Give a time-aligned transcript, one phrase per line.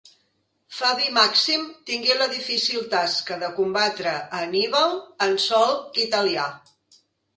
[0.75, 5.77] Fabi Màxim tingué la difícil tasca de combatre a Anníbal en sòl
[6.09, 6.49] italià.